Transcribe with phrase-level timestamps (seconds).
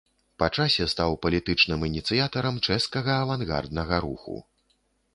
[0.43, 4.35] Па часе стаў палітычным ініцыятарам чэшскага авангарднага руху.